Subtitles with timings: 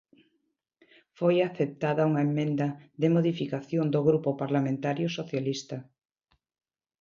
[1.17, 2.67] Foi aceptada unha emenda
[3.01, 5.77] de modificación do Grupo Parlamentario Socialista.